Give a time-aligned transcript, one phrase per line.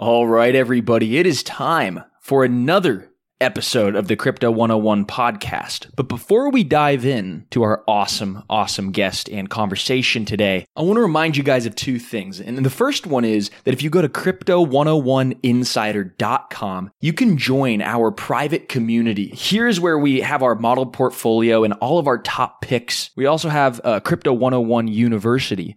[0.00, 5.90] All right, everybody, it is time for another episode of the Crypto 101 podcast.
[5.94, 10.96] But before we dive in to our awesome, awesome guest and conversation today, I want
[10.96, 12.40] to remind you guys of two things.
[12.40, 18.10] And the first one is that if you go to crypto101insider.com, you can join our
[18.10, 19.30] private community.
[19.34, 23.10] Here's where we have our model portfolio and all of our top picks.
[23.16, 25.76] We also have uh, Crypto 101 University,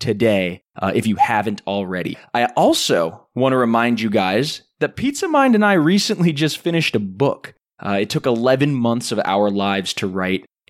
[0.00, 2.16] today uh, if you haven't already.
[2.34, 6.96] I also want to remind you guys that Pizza Mind and I recently just finished
[6.96, 7.54] a book.
[7.78, 10.44] Uh, it took 11 months of our lives to write,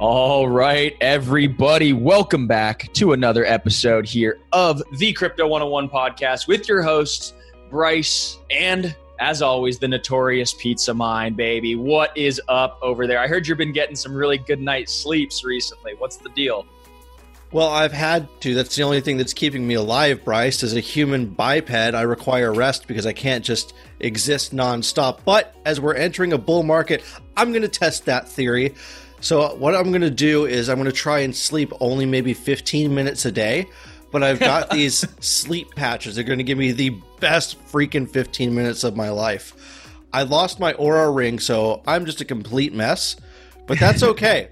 [0.00, 6.66] All right, everybody, welcome back to another episode here of the Crypto 101 podcast with
[6.66, 7.34] your hosts,
[7.68, 11.76] Bryce, and as always, the notorious Pizza Mind, baby.
[11.76, 13.18] What is up over there?
[13.18, 15.92] I heard you've been getting some really good night sleeps recently.
[15.98, 16.64] What's the deal?
[17.52, 18.54] Well, I've had to.
[18.54, 20.62] That's the only thing that's keeping me alive, Bryce.
[20.62, 25.18] As a human biped, I require rest because I can't just exist nonstop.
[25.26, 27.04] But as we're entering a bull market,
[27.36, 28.74] I'm going to test that theory.
[29.20, 32.32] So what I'm going to do is I'm going to try and sleep only maybe
[32.32, 33.66] 15 minutes a day,
[34.10, 36.14] but I've got these sleep patches.
[36.14, 39.54] They're going to give me the best freaking 15 minutes of my life.
[40.12, 43.16] I lost my Oura ring, so I'm just a complete mess,
[43.66, 44.48] but that's okay.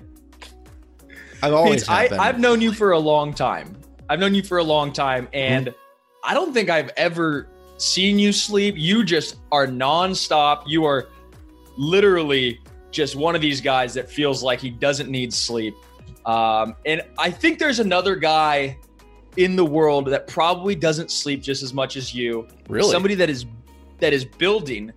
[1.43, 3.77] I've always I, I've known you for a long time.
[4.09, 5.77] I've known you for a long time, and mm-hmm.
[6.25, 7.49] I don't think I've ever
[7.79, 8.75] seen you sleep.
[8.77, 10.65] You just are nonstop.
[10.67, 11.09] You are
[11.77, 15.75] literally just one of these guys that feels like he doesn't need sleep.
[16.27, 18.79] Um, and I think there's another guy
[19.37, 22.49] in the world that probably doesn't sleep just as much as you.
[22.69, 22.91] Really?
[22.91, 23.47] Somebody that is
[24.01, 24.93] that is building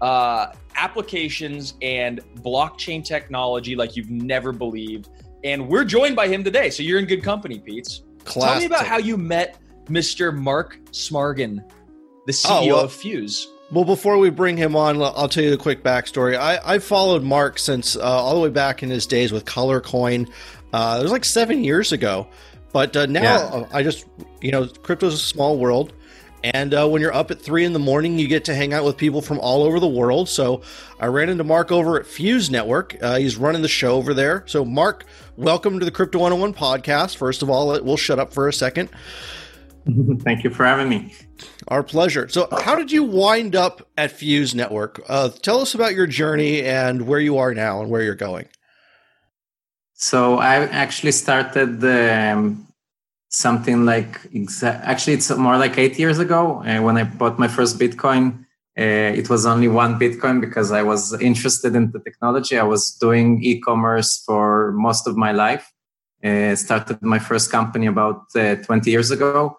[0.00, 5.08] uh, applications and blockchain technology like you've never believed.
[5.44, 6.70] And we're joined by him today.
[6.70, 8.00] So you're in good company, Pete.
[8.24, 10.36] Tell me about how you met Mr.
[10.36, 11.64] Mark Smargon,
[12.26, 13.48] the CEO oh, well, of Fuse.
[13.72, 16.36] Well, before we bring him on, I'll tell you the quick backstory.
[16.36, 20.30] I, I followed Mark since uh, all the way back in his days with Colorcoin.
[20.74, 22.26] Uh, it was like seven years ago.
[22.74, 23.66] But uh, now yeah.
[23.72, 24.04] I just,
[24.42, 25.94] you know, crypto's a small world.
[26.44, 28.84] And uh, when you're up at three in the morning, you get to hang out
[28.84, 30.28] with people from all over the world.
[30.28, 30.60] So
[31.00, 32.96] I ran into Mark over at Fuse Network.
[33.00, 34.44] Uh, he's running the show over there.
[34.46, 35.06] So, Mark,
[35.38, 37.16] welcome to the Crypto 101 podcast.
[37.16, 38.90] First of all, we'll shut up for a second.
[40.20, 41.12] Thank you for having me.
[41.68, 42.28] Our pleasure.
[42.28, 45.00] So, how did you wind up at Fuse Network?
[45.08, 48.48] Uh, tell us about your journey and where you are now and where you're going.
[49.94, 52.68] So, I actually started um,
[53.28, 57.48] something like exa- actually, it's more like eight years ago uh, when I bought my
[57.48, 58.44] first Bitcoin.
[58.78, 62.56] Uh, it was only one Bitcoin because I was interested in the technology.
[62.56, 65.70] I was doing e-commerce for most of my life.
[66.24, 69.58] Uh, started my first company about uh, 20 years ago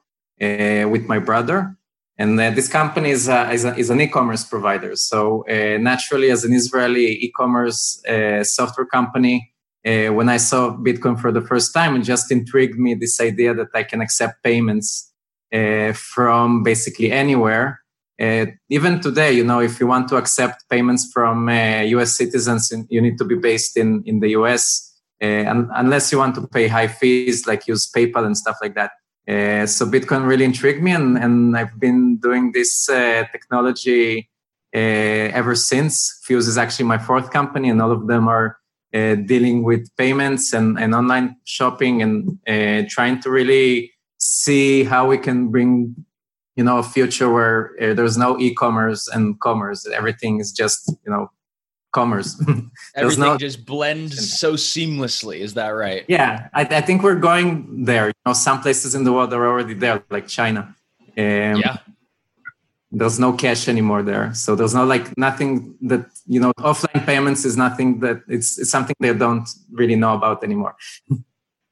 [0.93, 1.77] with my brother.
[2.17, 4.95] And uh, this company is, uh, is, a, is, an e-commerce provider.
[4.95, 8.03] So naturally, as an Israeli e-commerce
[8.43, 9.51] software company,
[9.83, 13.69] when I saw Bitcoin for the first time, it just intrigued me this idea that
[13.73, 15.11] I can accept payments
[15.93, 17.83] from basically anywhere.
[18.21, 22.71] Uh, even today, you know, if you want to accept payments from uh, US citizens,
[22.89, 26.67] you need to be based in, in the US, uh, unless you want to pay
[26.67, 28.91] high fees like use PayPal and stuff like that.
[29.27, 34.29] Uh, so Bitcoin really intrigued me, and, and I've been doing this uh, technology
[34.75, 36.19] uh, ever since.
[36.23, 38.57] Fuse is actually my fourth company, and all of them are
[38.93, 45.07] uh, dealing with payments and, and online shopping and uh, trying to really see how
[45.07, 45.95] we can bring
[46.55, 51.27] you know a future where there's no e-commerce and commerce everything is just you know
[51.93, 52.41] commerce.
[52.95, 56.03] Everything no, just blends so seamlessly is that right?
[56.09, 59.47] Yeah I, I, think we're going there you know some places in the world are
[59.47, 60.75] already there like china.
[61.15, 61.77] Um, yeah.
[62.91, 64.33] there's no cash anymore there.
[64.33, 68.71] So there's no like nothing that you know offline payments is nothing that it's, it's
[68.71, 70.75] something they don't really know about anymore.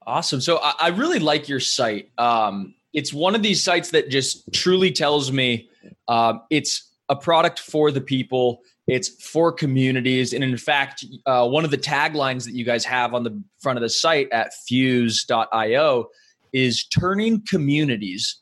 [0.06, 0.40] Awesome.
[0.40, 2.10] So I, I, really like your site.
[2.18, 5.68] Um, it's one of these sites that just truly tells me
[6.08, 11.64] uh, it's a product for the people it's for communities and in fact uh, one
[11.64, 16.08] of the taglines that you guys have on the front of the site at fuse.io
[16.52, 18.40] is turning communities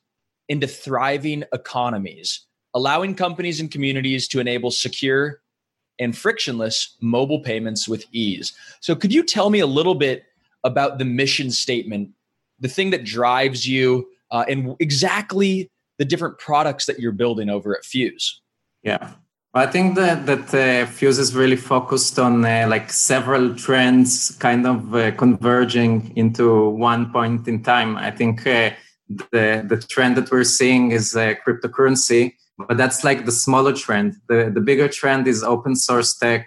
[0.49, 5.41] into thriving economies allowing companies and communities to enable secure
[5.99, 8.53] and frictionless mobile payments with ease.
[8.81, 10.25] So, could you tell me a little bit
[10.65, 12.11] about the mission statement,
[12.59, 17.77] the thing that drives you, uh, and exactly the different products that you're building over
[17.77, 18.41] at Fuse?
[18.83, 19.13] Yeah.
[19.53, 24.65] I think that that uh, Fuse is really focused on uh, like several trends, kind
[24.65, 27.97] of uh, converging into one point in time.
[27.97, 28.71] I think uh,
[29.33, 32.35] the the trend that we're seeing is uh, cryptocurrency,
[32.69, 34.15] but that's like the smaller trend.
[34.29, 36.47] The, the bigger trend is open source tech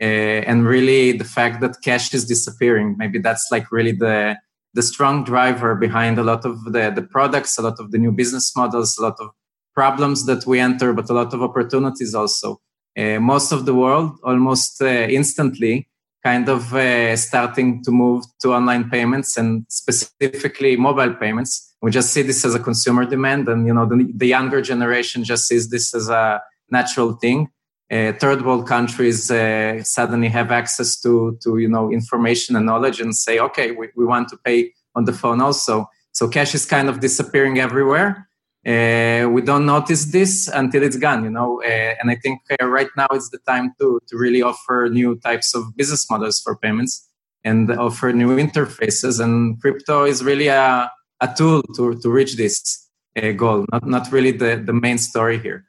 [0.00, 2.96] uh, and really the fact that cash is disappearing.
[2.98, 4.36] Maybe that's like really the,
[4.74, 8.12] the strong driver behind a lot of the, the products, a lot of the new
[8.12, 9.30] business models, a lot of
[9.76, 12.60] problems that we enter, but a lot of opportunities also.
[12.98, 15.86] Uh, most of the world, almost uh, instantly,
[16.24, 21.76] kind of uh, starting to move to online payments and specifically mobile payments.
[21.82, 25.22] We just see this as a consumer demand and you know the, the younger generation
[25.22, 26.40] just sees this as a
[26.70, 27.48] natural thing.
[27.92, 32.98] Uh, third world countries uh, suddenly have access to to you know information and knowledge
[33.00, 35.74] and say okay we, we want to pay on the phone also.
[36.10, 38.25] So cash is kind of disappearing everywhere
[38.66, 42.66] uh, we don't notice this until it's gone you know uh, and i think uh,
[42.66, 46.56] right now it's the time to to really offer new types of business models for
[46.56, 47.08] payments
[47.44, 50.90] and offer new interfaces and crypto is really a
[51.20, 52.88] a tool to, to reach this
[53.20, 55.64] uh, goal, not, not really the, the main story here.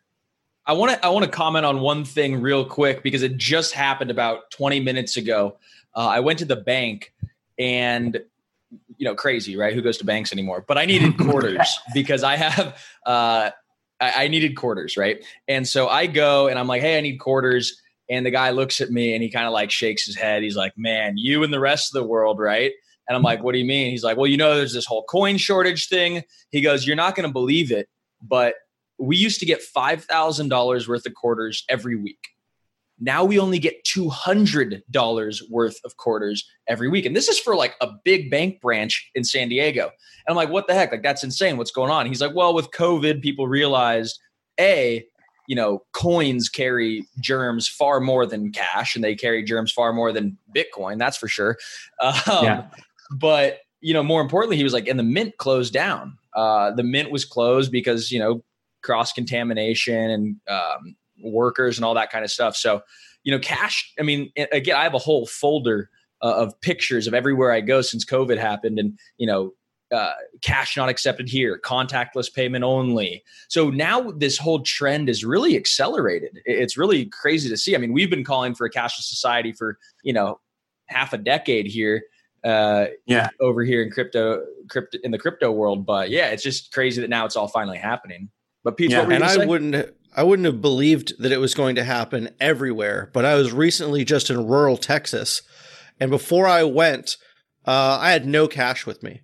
[0.65, 3.73] I want to I want to comment on one thing real quick because it just
[3.73, 5.57] happened about 20 minutes ago.
[5.95, 7.13] Uh, I went to the bank
[7.57, 8.19] and
[8.97, 12.35] you know crazy right who goes to banks anymore but i needed quarters because i
[12.35, 13.49] have uh
[13.99, 17.17] I, I needed quarters right and so i go and i'm like hey i need
[17.17, 20.43] quarters and the guy looks at me and he kind of like shakes his head
[20.43, 22.73] he's like man you and the rest of the world right
[23.07, 23.89] and I'm like, what do you mean?
[23.89, 26.23] He's like, well, you know, there's this whole coin shortage thing.
[26.51, 27.87] He goes, you're not going to believe it,
[28.21, 28.55] but
[28.99, 32.19] we used to get $5,000 worth of quarters every week.
[32.99, 37.05] Now we only get $200 worth of quarters every week.
[37.05, 39.83] And this is for like a big bank branch in San Diego.
[39.83, 39.91] And
[40.29, 40.91] I'm like, what the heck?
[40.91, 41.57] Like, that's insane.
[41.57, 42.05] What's going on?
[42.05, 44.19] He's like, well, with COVID, people realized
[44.59, 45.05] A,
[45.47, 50.11] you know, coins carry germs far more than cash and they carry germs far more
[50.11, 50.97] than Bitcoin.
[50.97, 51.57] That's for sure.
[52.01, 52.67] Um, yeah
[53.11, 56.17] but you know, more importantly, he was like, and the mint closed down.
[56.33, 58.43] Uh, the mint was closed because you know
[58.83, 62.55] cross contamination and um, workers and all that kind of stuff.
[62.55, 62.81] So,
[63.23, 63.93] you know, cash.
[63.99, 65.89] I mean, again, I have a whole folder
[66.21, 69.53] uh, of pictures of everywhere I go since COVID happened, and you know,
[69.91, 73.23] uh, cash not accepted here, contactless payment only.
[73.49, 76.39] So now this whole trend is really accelerated.
[76.45, 77.75] It's really crazy to see.
[77.75, 80.39] I mean, we've been calling for a cashless society for you know
[80.87, 82.03] half a decade here
[82.43, 86.71] uh, yeah over here in crypto crypto in the crypto world but yeah it's just
[86.71, 88.29] crazy that now it's all finally happening
[88.63, 89.45] but Pete, yeah, and I say?
[89.45, 93.53] wouldn't I wouldn't have believed that it was going to happen everywhere but I was
[93.53, 95.41] recently just in rural Texas
[95.99, 97.17] and before I went
[97.65, 99.21] uh, I had no cash with me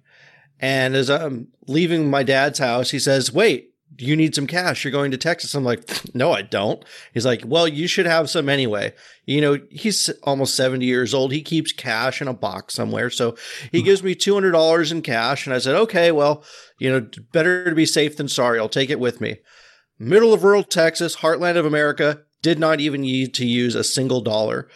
[0.60, 4.84] and as I'm leaving my dad's house he says wait you need some cash?
[4.84, 5.54] You're going to Texas.
[5.54, 6.84] I'm like, no, I don't.
[7.14, 8.94] He's like, well, you should have some anyway.
[9.26, 11.32] You know, he's almost 70 years old.
[11.32, 13.10] He keeps cash in a box somewhere.
[13.10, 13.36] So
[13.72, 13.86] he hmm.
[13.86, 15.46] gives me $200 in cash.
[15.46, 16.44] And I said, okay, well,
[16.80, 18.60] you know, better to be safe than sorry.
[18.60, 19.38] I'll take it with me.
[20.04, 24.22] Middle of rural Texas, heartland of America, did not even need to use a single
[24.22, 24.68] dollar.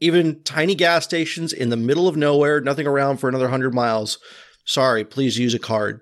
[0.00, 4.18] Even tiny gas stations in the middle of nowhere, nothing around for another 100 miles.
[4.64, 6.00] Sorry, please use a card.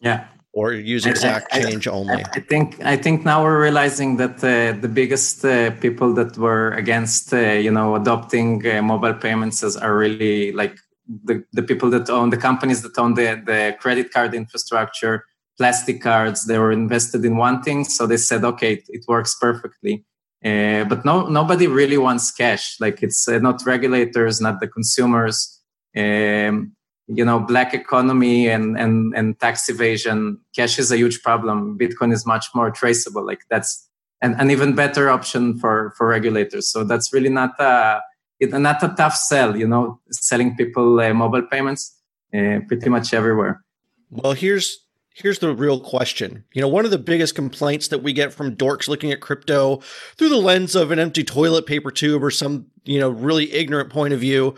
[0.00, 2.22] Yeah or use exact I, change only?
[2.24, 6.72] I think I think now we're realizing that uh, the biggest uh, people that were
[6.72, 10.76] against uh, you know adopting uh, mobile payments as are really like
[11.24, 15.24] the, the people that own the companies that own the, the credit card infrastructure
[15.58, 19.36] plastic cards they were invested in one thing so they said okay it, it works
[19.40, 20.04] perfectly
[20.44, 22.76] Uh, but no, nobody really wants cash.
[22.80, 25.60] Like it's uh, not regulators, not the consumers.
[25.96, 26.74] Um,
[27.06, 30.38] you know, black economy and, and, and tax evasion.
[30.56, 31.78] Cash is a huge problem.
[31.78, 33.24] Bitcoin is much more traceable.
[33.24, 33.88] Like that's
[34.20, 36.68] an, an even better option for, for regulators.
[36.68, 38.00] So that's really not a,
[38.40, 41.96] not a tough sell, you know, selling people uh, mobile payments
[42.34, 43.62] uh, pretty much everywhere.
[44.10, 44.78] Well, here's
[45.14, 46.44] here's the real question.
[46.52, 49.76] You know, one of the biggest complaints that we get from dorks looking at crypto
[50.16, 53.90] through the lens of an empty toilet paper tube or some, you know, really ignorant
[53.90, 54.54] point of view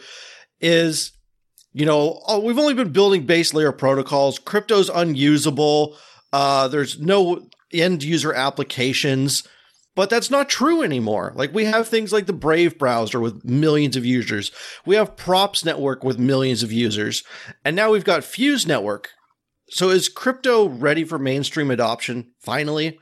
[0.61, 1.13] is,
[1.73, 4.39] you know, oh, we've only been building base layer protocols.
[4.39, 5.97] Crypto's unusable.
[6.33, 9.47] Uh, there's no end user applications.
[9.97, 11.33] But that's not true anymore.
[11.37, 14.51] Like we have things like the Brave browser with millions of users.
[14.85, 17.23] We have Props network with millions of users.
[17.65, 19.11] And now we've got Fuse network
[19.69, 22.99] so is crypto ready for mainstream adoption finally?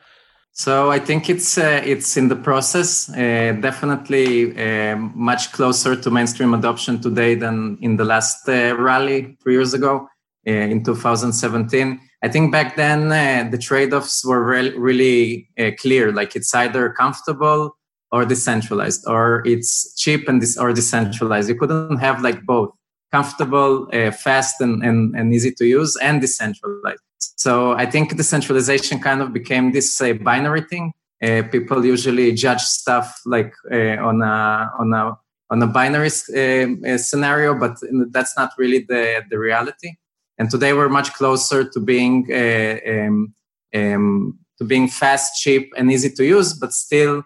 [0.55, 3.09] So I think it's uh, it's in the process.
[3.09, 9.39] Uh, definitely uh, much closer to mainstream adoption today than in the last uh, rally
[9.43, 10.07] three years ago
[10.47, 11.99] uh, in 2017.
[12.23, 15.49] I think back then uh, the trade-offs were re- really
[15.81, 16.13] clear.
[16.13, 17.75] Like it's either comfortable
[18.13, 21.49] or decentralized, or it's cheap and dis- or decentralized.
[21.49, 22.75] You couldn't have like both
[23.13, 27.01] comfortable, uh, fast, and, and, and easy to use, and decentralized.
[27.37, 30.93] So I think decentralization kind of became this uh, binary thing.
[31.23, 35.17] Uh, people usually judge stuff like uh, on a on a
[35.51, 37.77] on a binary uh, scenario, but
[38.11, 39.95] that's not really the the reality.
[40.39, 43.35] And today we're much closer to being uh, um,
[43.75, 47.23] um, to being fast, cheap, and easy to use, but still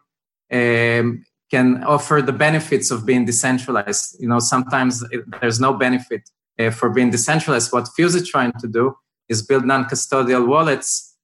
[0.52, 4.16] um, can offer the benefits of being decentralized.
[4.20, 7.72] You know, sometimes it, there's no benefit uh, for being decentralized.
[7.72, 8.96] What Fuse is trying to do
[9.28, 11.16] is build non-custodial wallets,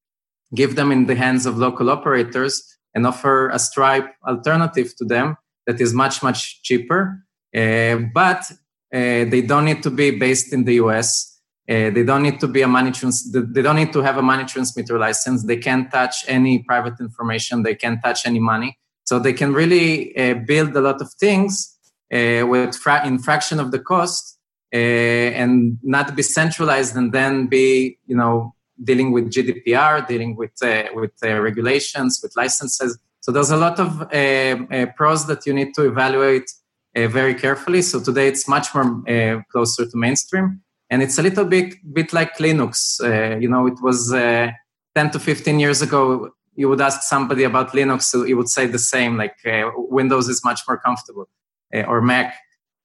[0.55, 5.37] give them in the hands of local operators, and offer a Stripe alternative to them
[5.67, 7.25] that is much much cheaper.
[7.55, 8.51] Uh, but
[8.93, 11.41] uh, they don't need to be based in the US.
[11.69, 14.23] Uh, they don't need to be a money trans- they don't need to have a
[14.23, 15.45] money transmitter license.
[15.45, 17.63] They can't touch any private information.
[17.63, 18.79] They can't touch any money.
[19.05, 21.77] So they can really uh, build a lot of things
[22.13, 24.39] uh, with fra- in fraction of the cost
[24.73, 30.53] uh, and not be centralized and then be, you know, dealing with GDPR, dealing with
[30.63, 32.99] uh, with uh, regulations, with licenses.
[33.21, 36.51] So there's a lot of uh, pros that you need to evaluate
[36.95, 37.81] very carefully.
[37.81, 42.37] So today it's much more closer to mainstream, and it's a little bit bit like
[42.39, 43.01] Linux.
[43.41, 48.03] you know, it was 10 to 15 years ago you would ask somebody about Linux,
[48.03, 51.29] so would say the same, like uh, Windows is much more comfortable
[51.75, 52.35] uh, or Mac.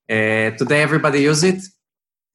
[0.09, 1.61] Uh, today, everybody use it,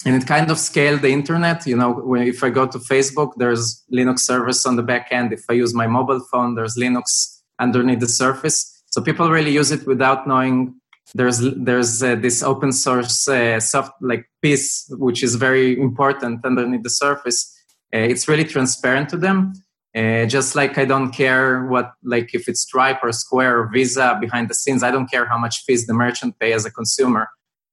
[0.05, 1.67] and it kind of scaled the internet.
[1.67, 5.33] You know, if I go to Facebook, there's Linux service on the back end.
[5.33, 8.83] If I use my mobile phone, there's Linux underneath the surface.
[8.91, 10.75] So people really use it without knowing
[11.15, 16.83] there's there's uh, this open source uh, soft like piece which is very important underneath
[16.83, 17.53] the surface.
[17.95, 19.53] Uh, it's really transparent to them
[19.95, 24.17] uh, just like I don't care what, like if it's Stripe or Square or Visa
[24.21, 27.29] behind the scenes, I don't care how much fees the merchant pay as a consumer.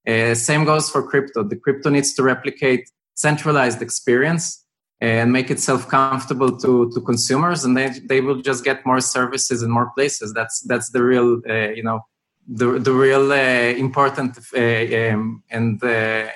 [0.07, 1.43] Uh, same goes for crypto.
[1.43, 4.65] The crypto needs to replicate centralized experience
[5.01, 9.63] and make itself comfortable to, to consumers, and they, they will just get more services
[9.63, 10.33] in more places.
[10.33, 12.01] That's that's the real, uh, you know,
[12.49, 15.87] the the real uh, important uh, um, and uh,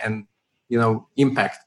[0.04, 0.28] and
[0.70, 1.58] you know impact.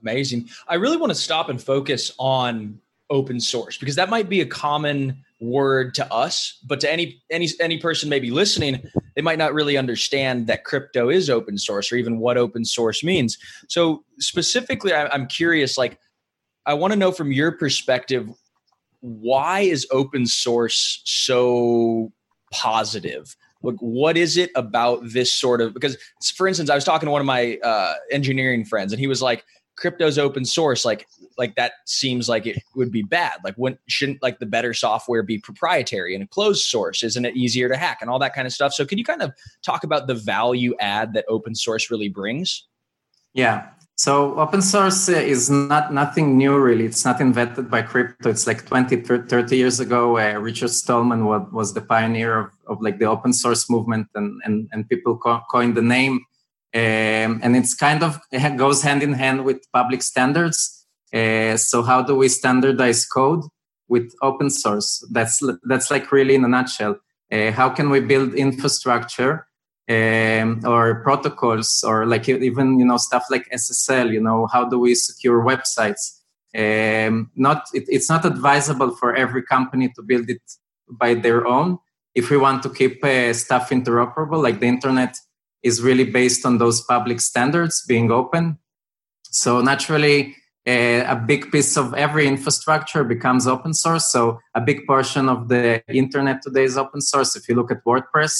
[0.00, 0.48] Amazing.
[0.68, 4.46] I really want to stop and focus on open source because that might be a
[4.46, 8.80] common word to us but to any any any person maybe listening
[9.16, 13.02] they might not really understand that crypto is open source or even what open source
[13.02, 13.36] means.
[13.68, 15.98] So specifically i'm curious like
[16.66, 18.28] i want to know from your perspective
[19.00, 22.12] why is open source so
[22.52, 23.34] positive?
[23.62, 25.96] Like what is it about this sort of because
[26.36, 29.20] for instance i was talking to one of my uh, engineering friends and he was
[29.20, 29.44] like
[29.80, 30.84] crypto's open source.
[30.84, 31.08] Like
[31.40, 33.32] like that seems like it would be bad.
[33.42, 37.02] Like when shouldn't like the better software be proprietary and a closed source?
[37.02, 38.72] Isn't it easier to hack and all that kind of stuff?
[38.72, 39.32] So can you kind of
[39.62, 42.68] talk about the value add that open source really brings?
[43.32, 43.70] Yeah.
[43.96, 46.86] So open source is not nothing new really.
[46.86, 48.30] It's not invented by crypto.
[48.30, 52.80] It's like 20 30 years ago uh, richard stallman was, was the pioneer of, of
[52.80, 56.24] like the open source movement and and, and people co- coined the name.
[56.72, 60.79] Um, and it's kind of it goes hand in hand with public standards.
[61.12, 63.42] Uh, so how do we standardize code
[63.88, 65.04] with open source?
[65.10, 66.96] That's that's like really in a nutshell.
[67.32, 69.46] Uh, how can we build infrastructure
[69.88, 74.12] um, or protocols or like even you know stuff like SSL?
[74.12, 76.18] You know how do we secure websites?
[76.56, 80.42] Um, not it, it's not advisable for every company to build it
[80.88, 81.78] by their own
[82.14, 85.16] if we want to keep uh, stuff interoperable, like the internet
[85.62, 88.58] is really based on those public standards being open.
[89.24, 90.36] So naturally,
[91.14, 94.06] a big piece of every infrastructure becomes open source.
[94.12, 97.36] So a big portion of the internet today is open source.
[97.36, 98.34] If you look at WordPress,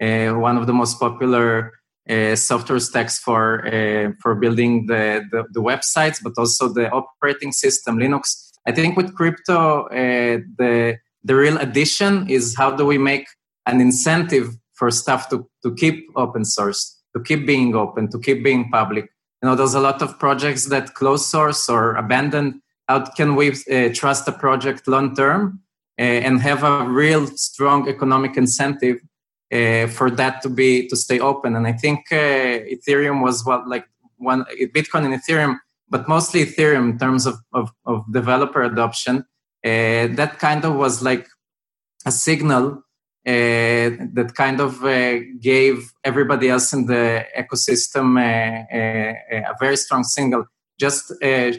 [0.00, 1.72] uh, one of the most popular
[2.08, 7.52] uh, software stacks for uh, for building the, the, the websites, but also the operating
[7.52, 8.50] system, Linux.
[8.66, 13.26] I think with crypto, uh, the the real addition is how do we make
[13.66, 18.44] an incentive for stuff to, to keep open source, to keep being open, to keep
[18.44, 19.08] being public.
[19.44, 22.62] You know, there's a lot of projects that close source or abandon.
[22.88, 25.60] How can we uh, trust a project long term
[25.98, 29.00] uh, and have a real strong economic incentive
[29.52, 31.56] uh, for that to be to stay open?
[31.56, 32.14] And I think uh,
[32.74, 33.84] Ethereum was what like
[34.16, 35.58] one Bitcoin and Ethereum,
[35.90, 39.26] but mostly Ethereum in terms of of, of developer adoption.
[39.62, 41.28] Uh, that kind of was like
[42.06, 42.82] a signal
[43.26, 49.54] Uh, that kind of uh, gave everybody else in the ecosystem uh, uh, uh a
[49.58, 50.44] very strong signal.
[50.78, 51.10] Just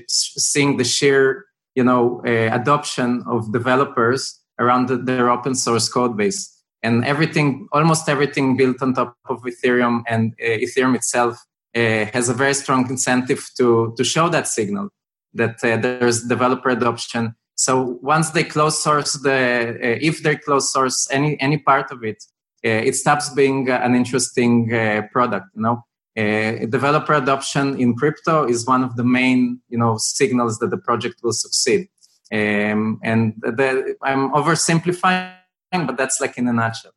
[0.07, 6.53] seeing the sheer, you know, adoption of developers around the, their open source code base
[6.83, 11.43] and everything, almost everything built on top of Ethereum and Ethereum itself
[11.73, 14.89] has a very strong incentive to to show that signal
[15.33, 21.07] that there's developer adoption so once they close source the, uh, if they close source
[21.09, 22.23] any any part of it,
[22.65, 25.47] uh, it stops being an interesting uh, product.
[25.55, 25.85] You know,
[26.17, 30.77] uh, developer adoption in crypto is one of the main you know signals that the
[30.77, 31.87] project will succeed.
[32.31, 35.35] Um, and the, I'm oversimplifying,
[35.71, 36.91] but that's like in a nutshell.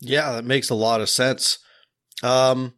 [0.00, 1.58] Yeah, that makes a lot of sense.
[2.22, 2.74] Um,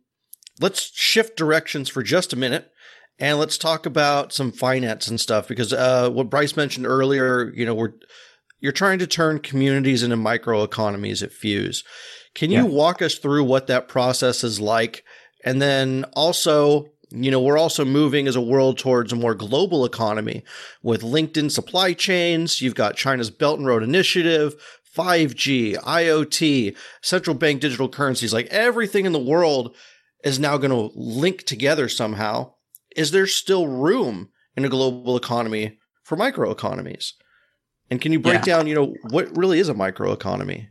[0.60, 2.72] let's shift directions for just a minute
[3.18, 7.66] and let's talk about some finance and stuff because uh, what Bryce mentioned earlier, you
[7.66, 7.94] know, we're
[8.60, 11.84] you're trying to turn communities into microeconomies at Fuse.
[12.34, 12.64] Can you yeah.
[12.64, 15.04] walk us through what that process is like?
[15.44, 19.84] And then also, you know, we're also moving as a world towards a more global
[19.84, 20.44] economy
[20.82, 22.60] with LinkedIn supply chains.
[22.60, 24.56] You've got China's Belt and Road Initiative,
[24.96, 29.76] 5G, IoT, central bank digital currencies, like everything in the world
[30.24, 32.52] is now going to link together somehow
[32.98, 37.12] is there still room in a global economy for microeconomies?
[37.90, 38.56] And can you break yeah.
[38.56, 40.66] down, you know, what really is a microeconomy?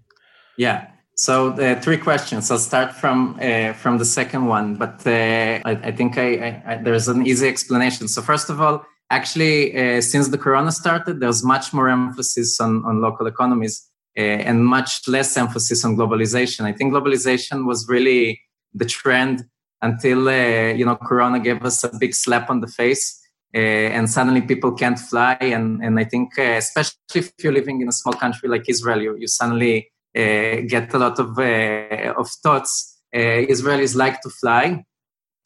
[0.57, 0.87] Yeah.
[1.15, 2.51] So the three questions.
[2.51, 6.63] I'll start from uh, from the second one, but uh, I, I, think I, I,
[6.67, 8.07] I, there's an easy explanation.
[8.07, 12.85] So first of all, actually, uh, since the corona started, there's much more emphasis on
[12.85, 13.75] on local economies
[14.15, 16.65] uh, and much less emphasis on globalization.
[16.65, 18.39] I think globalization was really
[18.75, 19.45] the trend
[19.81, 23.21] until uh, you know corona gave us a big slap on the face
[23.55, 23.57] uh,
[23.97, 25.37] and suddenly people can't fly.
[25.39, 29.01] And and i think uh, especially if you're living in a small country like israel
[29.01, 32.93] you, you suddenly uh, get a lot of uh, of thoughts.
[33.15, 34.83] Uh, israelis like to fly.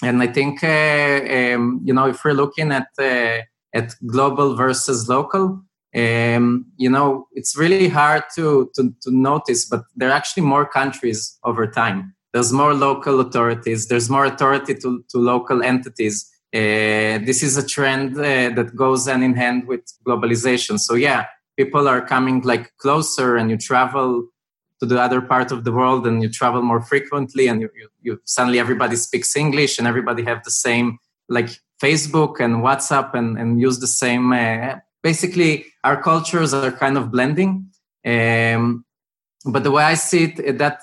[0.04, 2.88] And i think um, you know if we're looking at
[3.74, 5.64] at global versus local
[5.96, 10.66] um, you know it's really hard to, to to notice but there are actually more
[10.66, 16.30] countries over time there's more local authorities, there's more authority to, to local entities.
[16.54, 20.80] Uh, this is a trend uh, that goes hand in hand with globalization.
[20.80, 21.26] So yeah,
[21.58, 24.28] people are coming like closer and you travel
[24.80, 27.88] to the other part of the world and you travel more frequently and you, you,
[28.02, 30.98] you suddenly everybody speaks English and everybody have the same
[31.30, 31.50] like
[31.82, 34.34] Facebook and WhatsApp and, and use the same.
[34.34, 37.68] Uh, basically, our cultures are kind of blending.
[38.06, 38.86] Um,
[39.46, 40.82] but the way I see it, that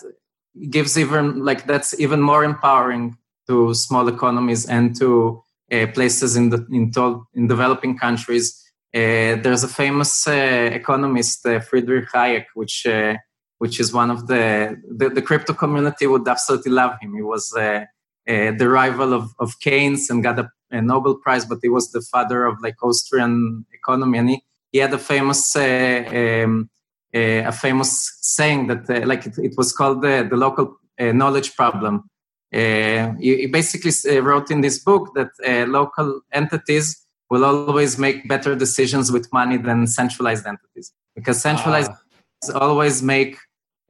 [0.71, 6.51] gives even like that's even more empowering to small economies and to uh, places in
[6.51, 8.65] the in, to, in developing countries.
[8.95, 13.17] Uh, there's a famous uh, economist, uh, Friedrich Hayek, which uh,
[13.59, 17.13] which is one of the, the, the crypto community would absolutely love him.
[17.15, 17.85] He was uh,
[18.25, 22.01] the rival of, of Keynes and got a, a, Nobel Prize, but he was the
[22.01, 26.71] father of like Austrian economy, and he, he had a famous um,
[27.15, 31.57] a famous saying that uh, like it, it, was called the, the local uh, knowledge
[31.57, 32.05] problem.
[32.53, 35.31] Uh, he, he, basically wrote in this book that
[35.69, 42.59] local entities will always make better decisions with money than centralized entities because centralized ah.
[42.59, 43.37] always make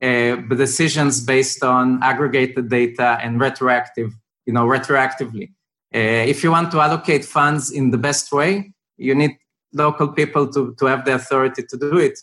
[0.02, 4.12] uh, decisions based on aggregated data and retroactive
[4.46, 5.48] you know retroactively
[5.94, 9.36] uh, if you want to allocate funds in the best way you need
[9.72, 12.18] local people to, to have the authority to do it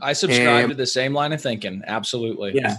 [0.00, 1.82] I subscribe uh, to the same line of thinking.
[1.86, 2.52] Absolutely.
[2.54, 2.76] Yeah.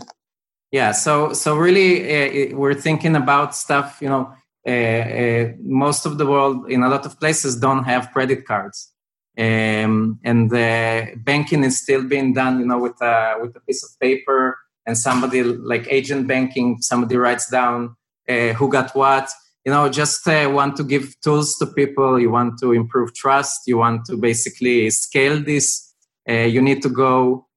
[0.72, 0.92] Yeah.
[0.92, 4.34] So, so really, uh, we're thinking about stuff, you know,
[4.68, 8.92] uh, uh, most of the world in a lot of places don't have credit cards.
[9.38, 13.84] Um, and the banking is still being done, you know, with a with a piece
[13.84, 17.96] of paper and somebody like agent banking, somebody writes down
[18.28, 19.30] uh, who got what.
[19.66, 22.20] You know, just uh, want to give tools to people.
[22.20, 23.62] You want to improve trust.
[23.66, 25.89] You want to basically scale this.
[26.30, 27.48] Uh, you need to go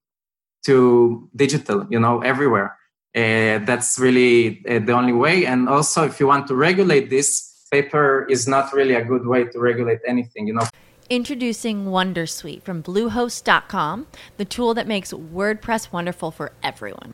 [0.65, 1.85] to digital.
[1.89, 2.77] You know, everywhere.
[3.15, 5.45] Uh, that's really uh, the only way.
[5.45, 9.45] And also, if you want to regulate this, paper is not really a good way
[9.45, 10.47] to regulate anything.
[10.47, 10.67] You know.
[11.09, 14.07] Introducing Wondersuite from Bluehost.com,
[14.37, 17.13] the tool that makes WordPress wonderful for everyone.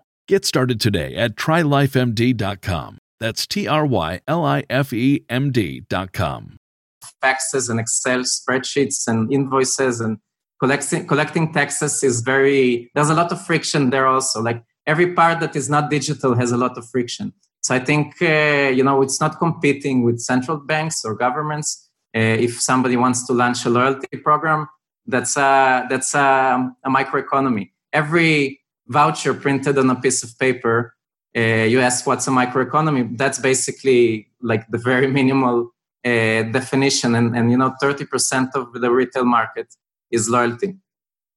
[0.31, 2.99] Get started today at trylifemd.com.
[3.19, 6.55] That's T R Y L I F E M D.com.
[7.21, 10.19] Faxes and Excel spreadsheets and invoices and
[10.61, 14.41] collecting, collecting taxes is very, there's a lot of friction there also.
[14.41, 17.33] Like every part that is not digital has a lot of friction.
[17.61, 21.89] So I think, uh, you know, it's not competing with central banks or governments.
[22.15, 24.69] Uh, if somebody wants to launch a loyalty program,
[25.05, 27.71] that's a, that's a, a microeconomy.
[27.91, 28.60] Every
[28.91, 30.95] voucher printed on a piece of paper,
[31.35, 33.17] uh, you ask what's a microeconomy.
[33.17, 35.71] That's basically like the very minimal
[36.05, 37.15] uh, definition.
[37.15, 39.67] And, and, you know, 30% of the retail market
[40.11, 40.75] is loyalty.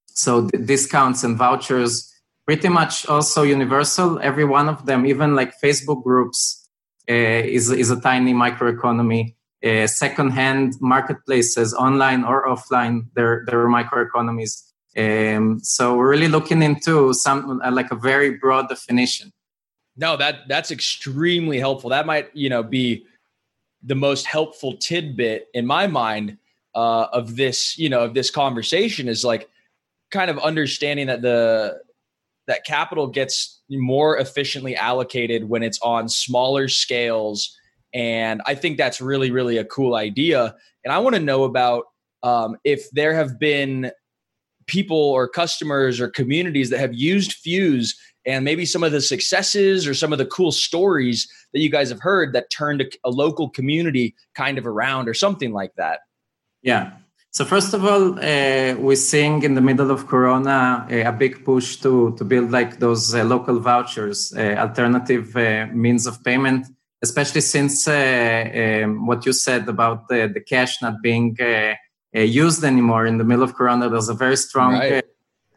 [0.06, 2.10] So discounts and vouchers,
[2.46, 4.18] pretty much also universal.
[4.20, 6.68] Every one of them, even like Facebook groups,
[7.08, 9.34] uh, is, is a tiny microeconomy.
[9.64, 14.62] Uh, second-hand marketplaces, online or offline, they're, they're microeconomies.
[14.96, 19.32] Um, so we're really looking into some uh, like a very broad definition.
[19.96, 21.90] No, that that's extremely helpful.
[21.90, 23.06] That might you know be
[23.82, 26.38] the most helpful tidbit in my mind
[26.74, 29.48] uh, of this you know of this conversation is like
[30.10, 31.80] kind of understanding that the
[32.46, 37.56] that capital gets more efficiently allocated when it's on smaller scales
[37.94, 40.54] and i think that's really really a cool idea
[40.84, 41.84] and i want to know about
[42.22, 43.90] um, if there have been
[44.66, 47.96] people or customers or communities that have used Fuse
[48.26, 51.90] and maybe some of the successes or some of the cool stories that you guys
[51.90, 56.00] have heard that turned a, a local community kind of around or something like that?
[56.62, 56.92] Yeah.
[57.30, 61.44] So first of all, uh, we're seeing in the middle of Corona uh, a big
[61.44, 66.66] push to to build like those uh, local vouchers, uh, alternative uh, means of payment,
[67.02, 71.36] especially since uh, um, what you said about the, the cash not being
[72.16, 73.88] Uh, used anymore in the middle of Corona.
[73.90, 75.04] There's a very strong right.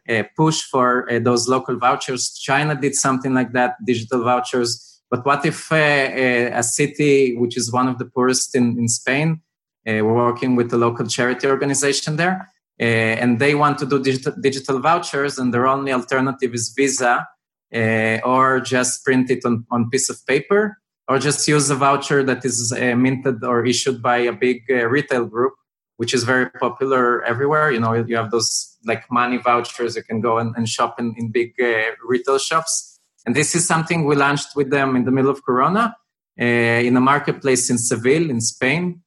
[0.08, 2.32] Uh, uh, push for those local vouchers.
[2.32, 5.02] China did something like that, digital vouchers.
[5.10, 9.42] But what if a city which is one of the poorest in, in Spain?
[9.86, 14.02] Uh, we're working with the local charity organization there, uh, and they want to do
[14.02, 17.26] digital, digital vouchers, and their only alternative is Visa,
[17.74, 22.22] uh, or just print it on, on piece of paper, or just use a voucher
[22.22, 25.54] that is minted or issued by a big retail group
[25.98, 27.70] which is very popular everywhere.
[27.70, 29.96] You know, you have those like money vouchers.
[29.96, 33.00] You can go and, and shop in, in big uh, retail shops.
[33.26, 35.96] And this is something we launched with them in the middle of Corona
[36.40, 36.44] uh,
[36.88, 39.02] in a marketplace in Seville, in Spain.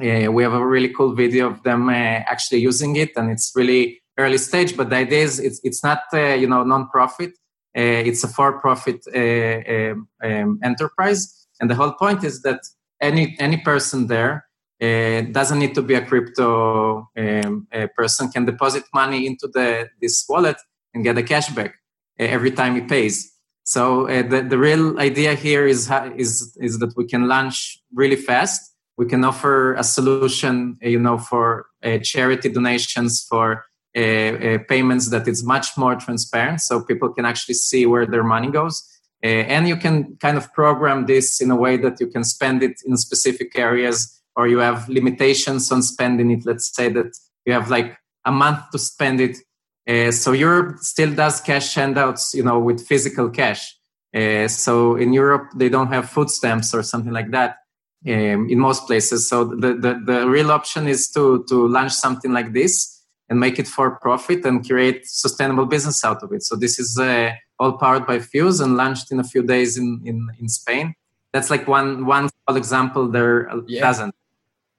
[0.00, 3.52] Uh, we have a really cool video of them uh, actually using it, and it's
[3.54, 4.74] really early stage.
[4.76, 7.30] But the idea is it's it's not uh, you know non-profit.
[7.76, 12.60] Uh, it's a for-profit um, um, enterprise, and the whole point is that
[13.00, 14.45] any any person there
[14.82, 20.24] uh, doesn't need to be a crypto um, person can deposit money into the this
[20.28, 20.56] wallet
[20.92, 21.72] and get a cashback
[22.18, 23.32] every time he pays.
[23.64, 28.76] So the the real idea here is is is that we can launch really fast
[28.96, 35.10] we can offer a solution you know for uh, charity donations for uh, uh, payments
[35.10, 38.86] that is much more transparent so people can actually see where their money goes
[39.24, 42.62] uh, and you can kind of program this in a way that you can spend
[42.62, 47.52] it in specific areas or you have limitations on spending it let's say that you
[47.52, 49.36] have like a month to spend it
[49.88, 53.76] uh, so europe still does cash handouts you know with physical cash
[54.14, 57.56] uh, so in europe they don't have food stamps or something like that
[58.06, 59.28] um, in most places.
[59.28, 63.58] So the, the, the real option is to, to launch something like this and make
[63.58, 66.42] it for profit and create sustainable business out of it.
[66.42, 70.00] So this is uh, all powered by Fuse and launched in a few days in,
[70.04, 70.94] in, in Spain.
[71.32, 73.08] That's like one one example.
[73.08, 73.80] There yeah.
[73.80, 74.14] doesn't.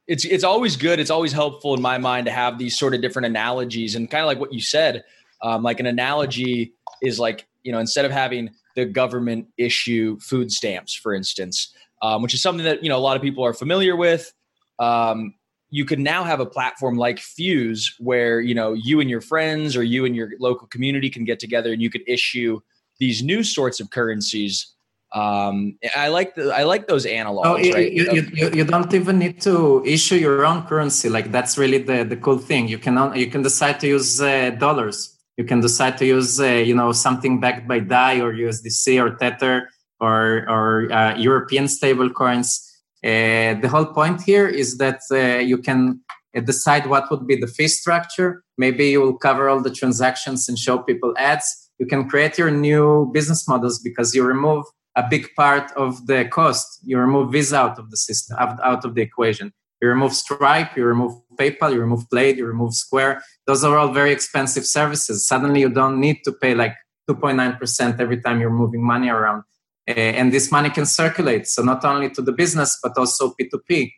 [0.08, 1.00] It's it's always good.
[1.00, 4.22] It's always helpful in my mind to have these sort of different analogies and kind
[4.22, 5.04] of like what you said.
[5.42, 10.52] Um, like an analogy is like you know instead of having the government issue food
[10.52, 13.54] stamps, for instance, um, which is something that you know a lot of people are
[13.54, 14.32] familiar with.
[14.80, 15.34] Um,
[15.70, 19.76] you could now have a platform like Fuse where you know you and your friends
[19.76, 22.62] or you and your local community can get together and you could issue
[23.00, 24.74] these new sorts of currencies.
[25.14, 27.46] Um, I like the I like those analogs.
[27.46, 27.92] Oh, you, right?
[27.92, 31.08] you, you, you, don't even need to issue your own currency.
[31.08, 32.68] Like that's really the, the cool thing.
[32.68, 35.18] You can you can decide to use uh, dollars.
[35.38, 39.16] You can decide to use uh, you know something backed by DAI or USDC or
[39.16, 42.64] Tether or, or uh, European stable coins.
[43.04, 46.02] Uh, the whole point here is that uh, you can
[46.44, 48.44] decide what would be the fee structure.
[48.58, 51.72] Maybe you will cover all the transactions and show people ads.
[51.80, 54.66] You can create your new business models because you remove
[54.98, 56.80] a big part of the cost.
[56.84, 59.54] You remove Visa out of the system, out of the equation.
[59.80, 63.22] You remove Stripe, you remove PayPal, you remove Plaid, you remove Square.
[63.46, 65.28] Those are all very expensive services.
[65.28, 66.76] Suddenly, you don't need to pay like
[67.08, 69.44] 2.9% every time you're moving money around.
[69.88, 71.48] Uh, and this money can circulate.
[71.48, 73.92] So not only to the business, but also P2P.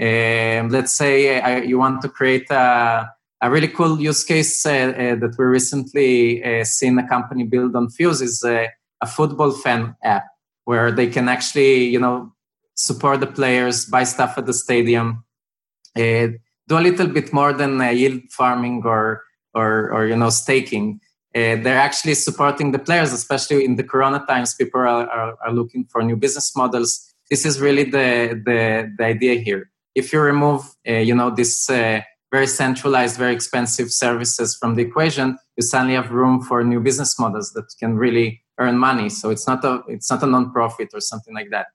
[0.00, 3.10] Um, let's say uh, you want to create a,
[3.42, 8.22] a really cool use case uh, that we recently seen a company build on Fuse
[8.22, 8.44] is
[9.00, 10.24] a football fan app
[10.64, 12.32] where they can actually, you know,
[12.74, 15.24] support the players, buy stuff at the stadium,
[15.96, 16.38] do
[16.70, 19.22] a little bit more than yield farming or,
[19.54, 21.00] or, or you know, staking.
[21.34, 24.54] Uh, they're actually supporting the players, especially in the Corona times.
[24.54, 27.14] People are, are, are looking for new business models.
[27.30, 29.70] This is really the, the, the idea here.
[29.94, 34.82] If you remove, uh, you know, this uh, very centralized, very expensive services from the
[34.82, 39.08] equation, you suddenly have room for new business models that can really earn money.
[39.08, 41.68] So it's not a it's not a non-profit or something like that.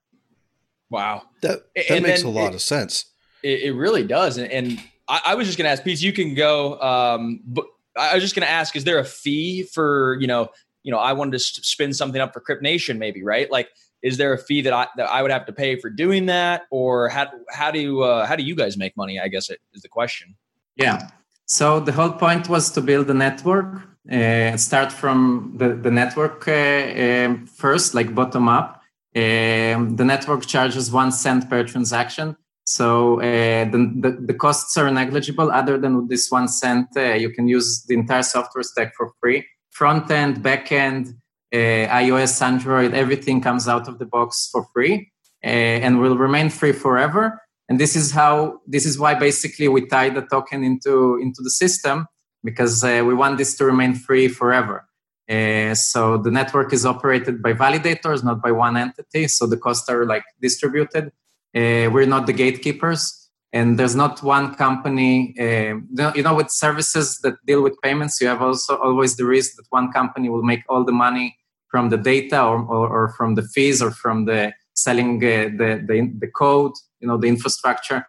[0.90, 3.06] Wow, that that and makes a lot it, of sense.
[3.42, 6.00] It, it, really does, and, and I, I, was just going to ask Pete.
[6.00, 7.66] You can go, um, but
[7.96, 10.50] I was just going to ask: Is there a fee for you know,
[10.82, 13.50] you know, I wanted to spin something up for Crypt Nation, maybe, right?
[13.50, 13.68] Like,
[14.02, 16.62] is there a fee that I that I would have to pay for doing that,
[16.70, 19.18] or how how do uh, how do you guys make money?
[19.18, 20.36] I guess is the question.
[20.76, 21.08] Yeah.
[21.46, 23.93] So the whole point was to build a network.
[24.10, 26.54] Uh, start from the the network uh,
[27.06, 28.82] um, first, like bottom up.
[29.16, 34.90] Um, the network charges one cent per transaction so uh, the, the, the, costs are
[34.90, 35.50] negligible.
[35.50, 39.46] Other than this one cent, uh, you can use the entire software stack for free.
[39.70, 41.14] Front end, back end,
[41.52, 45.12] uh, iOS, Android, everything comes out of the box for free
[45.44, 47.40] uh, and will remain free forever.
[47.68, 51.54] and this is how this is why basically we tie the token into into the
[51.62, 51.96] system
[52.44, 54.86] because uh, we want this to remain free forever.
[55.28, 59.26] Uh, so the network is operated by validators, not by one entity.
[59.26, 61.06] So the costs are like distributed.
[61.56, 65.34] Uh, we're not the gatekeepers, and there's not one company.
[65.38, 65.80] Uh,
[66.14, 69.64] you know, with services that deal with payments, you have also always the risk that
[69.70, 73.42] one company will make all the money from the data, or, or, or from the
[73.42, 76.72] fees, or from the selling uh, the, the the code.
[77.00, 78.06] You know, the infrastructure.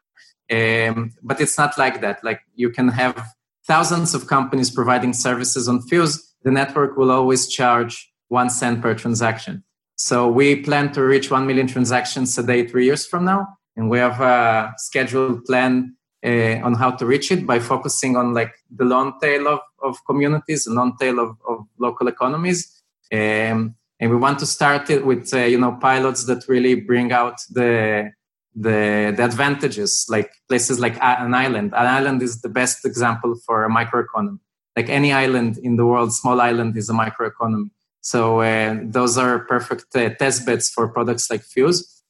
[0.51, 2.23] Um, but it's not like that.
[2.23, 3.34] Like you can have
[3.67, 8.93] thousands of companies providing services on Fuse, the network will always charge one cent per
[8.93, 9.63] transaction.
[9.95, 13.47] So we plan to reach 1 million transactions a day three years from now.
[13.75, 18.33] And we have a scheduled plan uh, on how to reach it by focusing on
[18.33, 22.83] like the long tail of, of communities, the long tail of, of local economies.
[23.11, 27.11] Um, and we want to start it with, uh, you know, pilots that really bring
[27.11, 28.11] out the,
[28.55, 31.73] the, the advantages, like places like an island.
[31.75, 34.39] An island is the best example for a microeconomy.
[34.75, 37.69] Like any island in the world, small island is a microeconomy.
[38.01, 42.03] So uh, those are perfect uh, test beds for products like Fuse.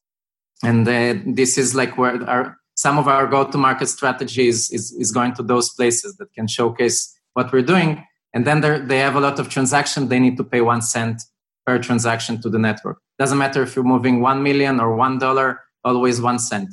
[0.63, 5.33] And uh, this is like where our, some of our go-to-market strategies is, is going
[5.35, 8.03] to those places that can showcase what we're doing.
[8.33, 10.09] And then they have a lot of transaction.
[10.09, 11.21] They need to pay one cent
[11.65, 12.99] per transaction to the network.
[13.17, 16.69] Doesn't matter if you're moving one million or one dollar always one cent.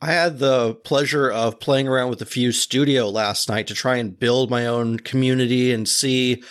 [0.00, 3.96] I had the pleasure of playing around with the Fuse Studio last night to try
[3.96, 6.42] and build my own community and see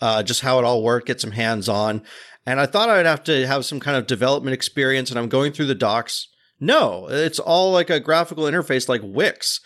[0.00, 2.02] uh, just how it all worked, get some hands on.
[2.44, 5.52] And I thought I'd have to have some kind of development experience, and I'm going
[5.52, 6.28] through the docs.
[6.58, 9.60] No, it's all like a graphical interface like Wix.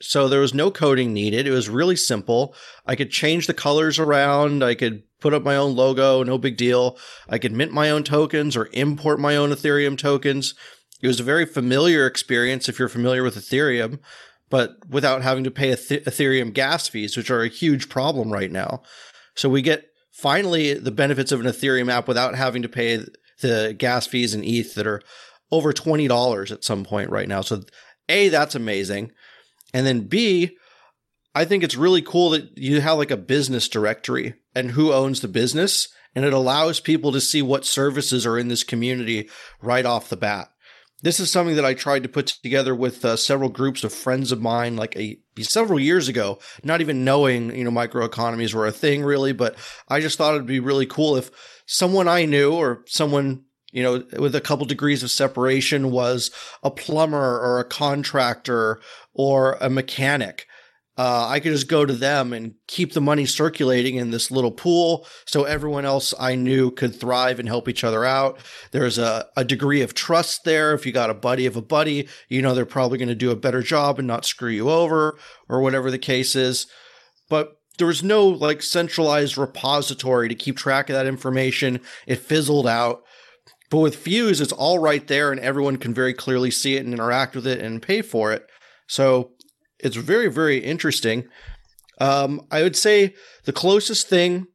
[0.00, 1.48] So there was no coding needed.
[1.48, 2.54] It was really simple.
[2.86, 4.62] I could change the colors around.
[4.62, 6.96] I could put up my own logo, no big deal.
[7.28, 10.54] I could mint my own tokens or import my own Ethereum tokens.
[11.00, 14.00] It was a very familiar experience if you're familiar with Ethereum,
[14.50, 18.82] but without having to pay Ethereum gas fees, which are a huge problem right now.
[19.34, 23.04] So we get finally the benefits of an Ethereum app without having to pay
[23.40, 25.00] the gas fees and ETH that are
[25.52, 27.40] over $20 at some point right now.
[27.40, 27.62] So
[28.08, 29.12] A, that's amazing.
[29.72, 30.56] And then B,
[31.34, 35.20] I think it's really cool that you have like a business directory and who owns
[35.20, 35.88] the business.
[36.14, 39.28] And it allows people to see what services are in this community
[39.62, 40.48] right off the bat
[41.02, 44.32] this is something that I tried to put together with uh, several groups of friends
[44.32, 48.72] of mine, like a several years ago, not even knowing you know microeconomies were a
[48.72, 49.56] thing really, but
[49.88, 51.30] I just thought it'd be really cool if
[51.66, 56.32] someone I knew or someone you know with a couple degrees of separation was
[56.64, 58.80] a plumber or a contractor
[59.12, 60.47] or a mechanic
[60.98, 64.50] uh, I could just go to them and keep the money circulating in this little
[64.50, 68.40] pool so everyone else I knew could thrive and help each other out.
[68.72, 70.74] There's a, a degree of trust there.
[70.74, 73.30] If you got a buddy of a buddy, you know they're probably going to do
[73.30, 75.16] a better job and not screw you over
[75.48, 76.66] or whatever the case is.
[77.30, 81.78] But there was no like centralized repository to keep track of that information.
[82.08, 83.04] It fizzled out.
[83.70, 86.92] But with Fuse, it's all right there and everyone can very clearly see it and
[86.92, 88.46] interact with it and pay for it.
[88.88, 89.32] So
[89.80, 91.28] it's very, very interesting.
[92.00, 93.14] Um, I would say
[93.44, 94.46] the closest thing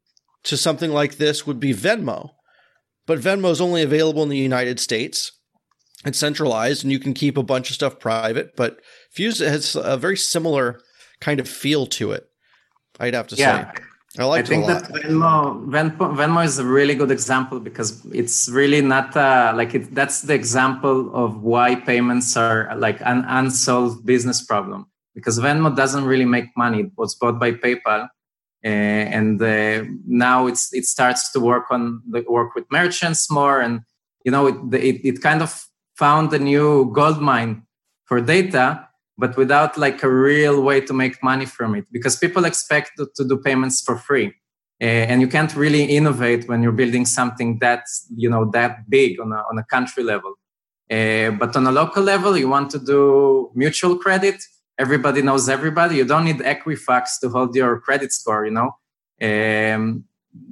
[0.44, 2.32] to something like this would be Venmo,
[3.06, 5.32] but Venmo is only available in the United States.
[6.06, 8.56] It's centralized, and you can keep a bunch of stuff private.
[8.58, 8.80] But
[9.12, 10.82] Fuse has a very similar
[11.22, 12.26] kind of feel to it.
[13.00, 13.72] I'd have to yeah.
[13.72, 13.82] say.
[14.20, 14.46] I like.
[14.46, 19.16] I think that Venmo, Venmo, Venmo is a really good example because it's really not
[19.16, 24.88] uh, like it, that's the example of why payments are like an unsolved business problem
[25.14, 26.82] because Venmo doesn't really make money.
[26.82, 28.08] It was bought by PayPal,
[28.66, 33.62] uh, and uh, now it's it starts to work on the work with merchants more,
[33.62, 33.82] and
[34.26, 37.64] you know it, it, it kind of found a new gold mine
[38.06, 42.46] for data, but without like a real way to make money from it, because people
[42.46, 44.34] expect to, to do payments for free.
[44.82, 49.20] Uh, and you can't really innovate when you're building something that's you know that big
[49.20, 50.34] on a, on a country level
[50.92, 54.44] uh, but on a local level you want to do mutual credit
[54.78, 55.98] everybody knows everybody.
[55.98, 58.72] You don't need Equifax to hold your credit score, you know.
[59.22, 60.06] Um,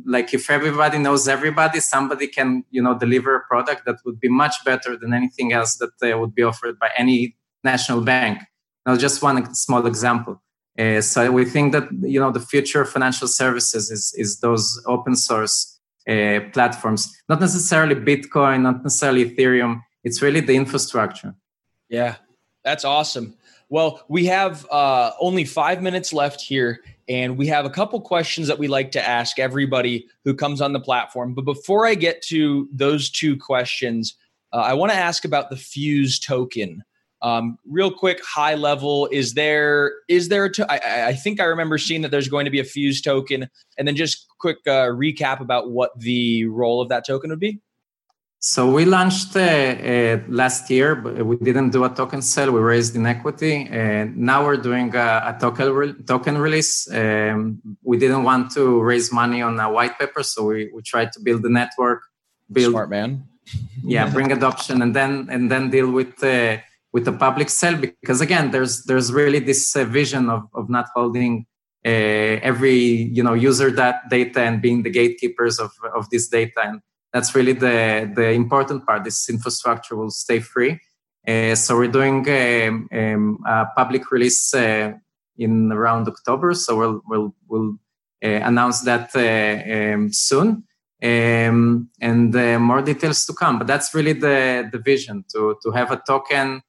[0.05, 4.29] like if everybody knows everybody, somebody can, you know, deliver a product that would be
[4.29, 8.39] much better than anything else that uh, would be offered by any national bank.
[8.85, 10.41] Now, just one small example.
[10.77, 14.81] Uh, so we think that you know the future of financial services is is those
[14.87, 19.81] open source uh, platforms, not necessarily Bitcoin, not necessarily Ethereum.
[20.03, 21.35] It's really the infrastructure.
[21.89, 22.15] Yeah,
[22.63, 23.35] that's awesome.
[23.71, 28.49] Well, we have uh, only five minutes left here, and we have a couple questions
[28.49, 31.33] that we like to ask everybody who comes on the platform.
[31.33, 34.15] But before I get to those two questions,
[34.51, 36.83] uh, I want to ask about the Fuse token.
[37.21, 40.49] Um, real quick, high level, is there is there?
[40.49, 43.47] To- I, I think I remember seeing that there's going to be a Fuse token,
[43.77, 47.61] and then just quick uh, recap about what the role of that token would be.
[48.43, 52.51] So we launched uh, uh, last year, but we didn't do a token sale.
[52.51, 56.91] We raised in equity, and now we're doing a, a token re- token release.
[56.91, 61.11] Um, we didn't want to raise money on a white paper, so we, we tried
[61.11, 62.01] to build the network,
[62.51, 63.25] build smart man.
[63.83, 66.57] yeah, bring adoption, and then and then deal with uh,
[66.93, 70.87] with the public sale because again, there's there's really this uh, vision of of not
[70.95, 71.45] holding
[71.85, 72.79] uh, every
[73.13, 76.81] you know user that data and being the gatekeepers of of this data and
[77.13, 79.03] that's really the, the important part.
[79.03, 80.79] This infrastructure will stay free.
[81.27, 84.93] Uh, so we're doing um, um, a public release uh,
[85.37, 86.53] in around October.
[86.53, 87.75] So we'll we'll, we'll
[88.23, 90.63] uh, announce that uh, um, soon,
[91.03, 93.59] um, and uh, more details to come.
[93.59, 96.63] But that's really the the vision to to have a token.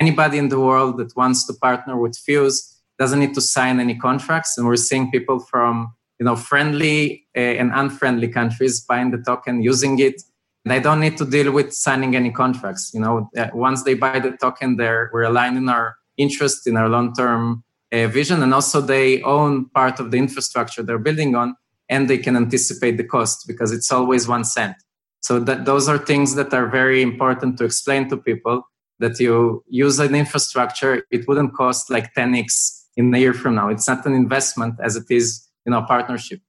[0.00, 3.98] Anybody in the world that wants to partner with Fuse doesn't need to sign any
[3.98, 9.18] contracts, and we're seeing people from you know, friendly uh, and unfriendly countries buying the
[9.18, 10.22] token, using it.
[10.64, 12.92] They don't need to deal with signing any contracts.
[12.94, 16.76] You know, uh, once they buy the token, they're we're aligned in our interest in
[16.76, 21.56] our long-term uh, vision, and also they own part of the infrastructure they're building on,
[21.88, 24.76] and they can anticipate the cost because it's always one cent.
[25.22, 28.62] So that those are things that are very important to explain to people
[29.00, 33.68] that you use an infrastructure, it wouldn't cost like 10x in a year from now.
[33.68, 36.40] It's not an investment as it is in our partnership.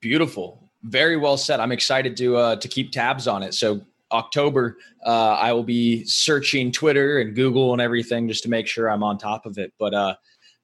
[0.00, 1.60] Beautiful, very well said.
[1.60, 3.54] I'm excited to uh, to keep tabs on it.
[3.54, 3.80] So
[4.12, 8.88] October, uh, I will be searching Twitter and Google and everything just to make sure
[8.88, 9.72] I'm on top of it.
[9.78, 10.14] But uh,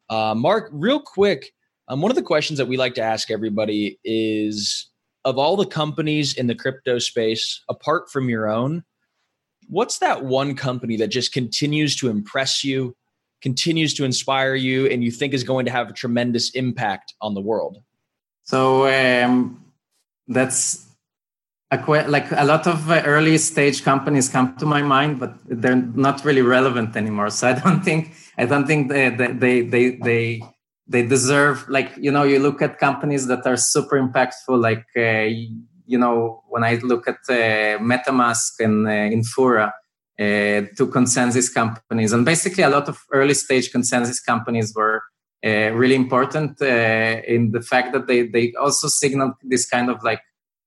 [0.08, 1.52] uh, Mark, real quick,
[1.88, 4.88] um, one of the questions that we like to ask everybody is:
[5.24, 8.84] of all the companies in the crypto space, apart from your own,
[9.68, 12.94] what's that one company that just continues to impress you
[13.42, 17.34] continues to inspire you and you think is going to have a tremendous impact on
[17.34, 17.78] the world?
[18.44, 19.64] So um,
[20.28, 20.86] that's
[21.70, 25.34] a que- like a lot of uh, early stage companies come to my mind, but
[25.46, 27.30] they're not really relevant anymore.
[27.30, 30.42] So I don't think I don't think they they they they
[30.88, 35.28] they deserve like you know you look at companies that are super impactful like uh,
[35.86, 39.70] you know when I look at uh, MetaMask and uh, Infura
[40.18, 42.12] uh, to ConsenSys companies.
[42.12, 45.02] And basically, a lot of early stage ConsenSys companies were
[45.44, 50.02] uh, really important uh, in the fact that they, they also signaled this kind of
[50.02, 50.20] like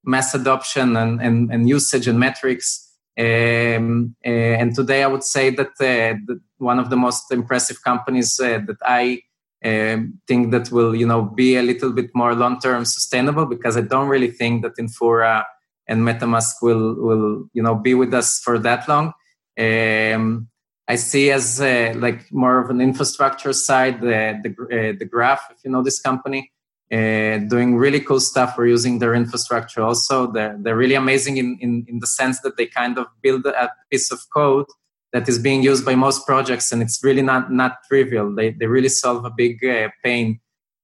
[0.03, 2.89] mass adoption and, and, and usage and metrics.
[3.17, 7.83] Um, uh, and today, I would say that uh, the, one of the most impressive
[7.83, 9.21] companies uh, that I
[9.63, 13.81] um, think that will, you know, be a little bit more long-term sustainable because I
[13.81, 15.43] don't really think that Infura
[15.87, 19.13] and MetaMask will, will, you know, be with us for that long.
[19.57, 20.49] Um,
[20.87, 25.41] I see as uh, like more of an infrastructure side, the the, uh, the graph,
[25.51, 26.51] if you know this company,
[26.91, 28.55] uh, doing really cool stuff.
[28.57, 30.31] We're using their infrastructure also.
[30.31, 33.71] They're, they're really amazing in, in, in the sense that they kind of build a
[33.89, 34.67] piece of code
[35.11, 38.33] that is being used by most projects and it's really not, not trivial.
[38.35, 40.39] They, they really solve a big uh, pain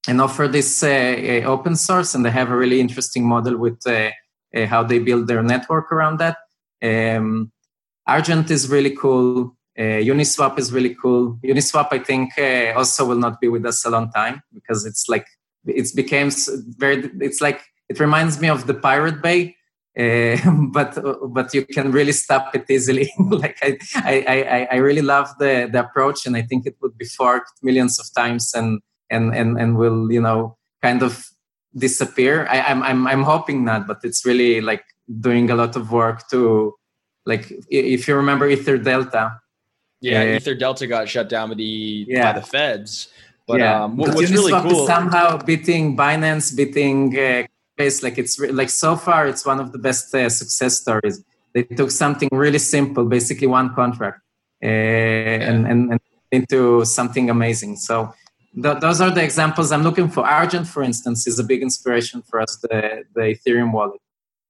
[0.07, 3.79] and offer this uh, uh, open source and they have a really interesting model with
[4.55, 6.37] how they build their network around that.
[6.81, 7.51] Um,
[8.09, 9.55] Argent is really cool.
[9.77, 11.39] Uh, Uniswap is really cool.
[11.43, 15.07] Uniswap, I think, uh, also will not be with us a long time because it's
[15.07, 15.25] like
[15.65, 16.31] it's became
[16.77, 17.09] very.
[17.21, 19.55] It's like it reminds me of the Pirate Bay,
[19.97, 20.37] uh,
[20.73, 20.97] but
[21.29, 23.11] but you can really stop it easily.
[23.19, 27.05] like I, I I really love the the approach, and I think it would be
[27.05, 31.25] forked millions of times and and and and will you know kind of
[31.77, 32.47] disappear.
[32.49, 34.83] I, I'm I'm I'm hoping not, but it's really like
[35.19, 36.75] doing a lot of work to
[37.29, 39.39] like if you remember Ether Delta.
[40.01, 41.71] Yeah, uh, Ether Delta got shut down by the
[42.07, 42.33] yeah.
[42.33, 43.09] by the feds.
[43.49, 43.83] But yeah.
[43.83, 47.43] um, what, what's really cool somehow beating Binance, beating uh,
[48.05, 51.23] like it's re- like so far it's one of the best uh, success stories.
[51.53, 54.19] They took something really simple, basically one contract,
[54.63, 55.49] uh, yeah.
[55.49, 55.99] and, and, and
[56.31, 57.77] into something amazing.
[57.77, 58.13] So
[58.63, 60.21] th- those are the examples I'm looking for.
[60.25, 62.51] Argent, for instance, is a big inspiration for us.
[62.61, 64.01] The the Ethereum wallet.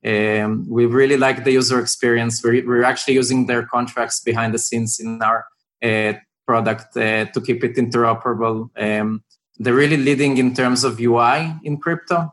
[0.05, 2.41] Um, we really like the user experience.
[2.43, 5.45] We're, we're, actually using their contracts behind the scenes in our
[5.83, 6.13] uh,
[6.47, 8.69] product uh, to keep it interoperable.
[8.77, 9.23] Um,
[9.57, 12.31] they're really leading in terms of UI in crypto.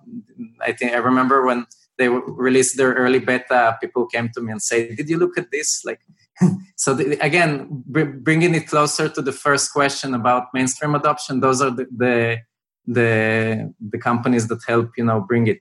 [0.61, 1.67] I think I remember when
[1.99, 5.51] they released their early beta, people came to me and say, "Did you look at
[5.51, 6.01] this?" Like,
[6.77, 11.41] so the, again, br- bringing it closer to the first question about mainstream adoption.
[11.41, 12.39] Those are the, the
[12.87, 15.61] the the companies that help you know bring it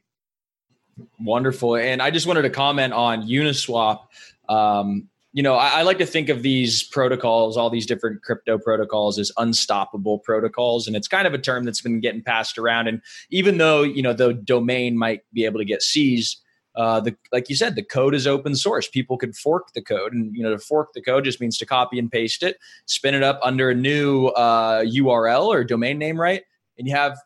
[1.20, 1.76] Wonderful.
[1.76, 4.02] And I just wanted to comment on Uniswap.
[4.48, 8.58] Um, you know, I, I, like to think of these protocols, all these different crypto
[8.58, 12.88] protocols, as unstoppable protocols, and it's kind of a term that's been getting passed around.
[12.88, 16.42] And even though you know the domain might be able to get seized,
[16.76, 18.88] uh, the like you said, the code is open source.
[18.88, 21.66] People could fork the code, and you know, to fork the code just means to
[21.66, 26.20] copy and paste it, spin it up under a new uh, URL or domain name,
[26.20, 26.44] right?
[26.78, 27.18] And you have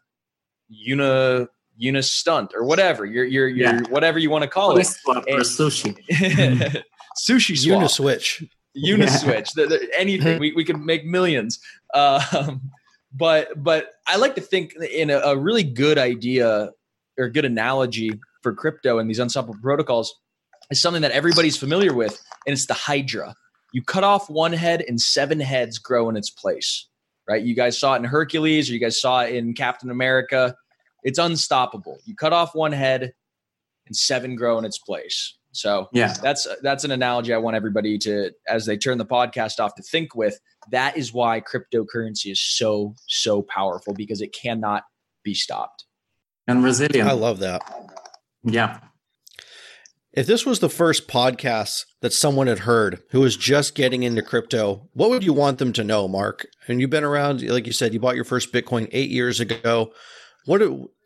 [1.79, 3.81] uni unistunt or whatever your your your yeah.
[3.89, 4.87] whatever you want to call it.
[5.07, 5.97] Or sushi.
[7.27, 7.81] sushi swap.
[7.81, 8.47] Uniswitch.
[8.77, 9.57] Uniswitch.
[9.57, 9.63] Yeah.
[9.63, 10.39] The, the, anything.
[10.39, 11.59] we, we could make millions.
[11.93, 12.69] Um,
[13.13, 16.71] but but I like to think in a, a, really good idea
[17.17, 18.11] or good analogy
[18.43, 20.13] for crypto and these unstoppable protocols
[20.69, 23.33] is something that everybody's familiar with, and it's the Hydra.
[23.73, 26.87] You cut off one head and seven heads grow in its place.
[27.27, 27.43] Right?
[27.43, 30.55] You guys saw it in Hercules, or you guys saw it in Captain America.
[31.03, 31.99] It's unstoppable.
[32.05, 33.13] You cut off one head
[33.87, 35.35] and seven grow in its place.
[35.51, 39.59] So yeah, that's that's an analogy I want everybody to, as they turn the podcast
[39.59, 40.39] off, to think with.
[40.71, 44.83] That is why cryptocurrency is so so powerful because it cannot
[45.23, 45.85] be stopped
[46.47, 47.09] and resilient.
[47.09, 47.61] I love that.
[48.43, 48.79] Yeah.
[50.11, 54.23] If this was the first podcast that someone had heard who was just getting into
[54.23, 56.47] crypto, what would you want them to know, Mark?
[56.67, 59.93] And you've been around, like you said, you bought your first Bitcoin eight years ago.
[60.45, 60.61] What?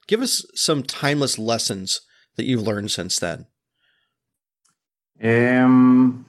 [0.08, 2.02] Give us some timeless lessons
[2.36, 3.46] that you've learned since then.
[5.24, 6.26] Um,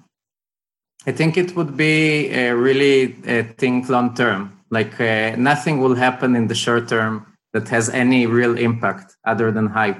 [1.06, 4.60] I think it would be a really a think long term.
[4.70, 9.52] Like uh, nothing will happen in the short term that has any real impact other
[9.52, 9.98] than hype.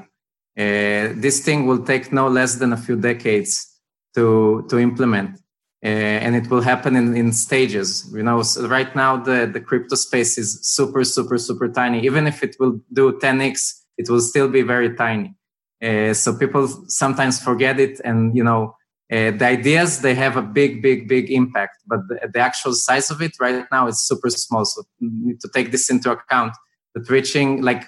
[0.57, 3.81] Uh, this thing will take no less than a few decades
[4.15, 5.44] to to implement, uh,
[5.89, 8.11] and it will happen in, in stages.
[8.13, 12.05] You know, so right now the the crypto space is super super super tiny.
[12.05, 15.35] Even if it will do 10x, it will still be very tiny.
[15.83, 18.75] Uh, so people sometimes forget it, and you know
[19.13, 23.11] uh, the ideas they have a big, big, big impact, but the, the, actual size
[23.11, 24.65] of it right now is super small.
[24.65, 26.55] So need to take this into account.
[26.95, 27.85] That reaching like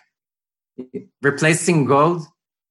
[1.22, 2.26] replacing gold,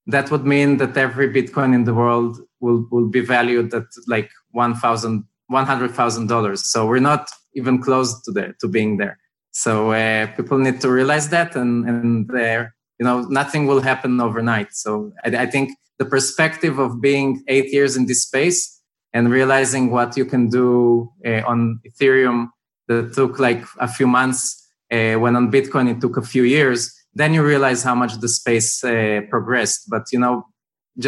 [0.05, 4.29] that would mean that every Bitcoin in the world will will be valued at like
[4.55, 6.59] one thousand, one hundred thousand dollars.
[6.71, 9.17] So we're not even close to there to being there.
[9.51, 12.63] So uh, people need to realize that, and and there,
[12.99, 14.69] you know, nothing will happen overnight.
[14.83, 15.67] So I, I think
[15.99, 18.59] the perspective of being eight years in this space
[19.13, 22.49] and realizing what you can do uh, on Ethereum
[22.89, 24.41] that took like a few months,
[24.91, 26.79] uh, when on Bitcoin it took a few years,
[27.13, 29.81] then you realize how much the space uh, progressed.
[29.89, 30.43] But you know,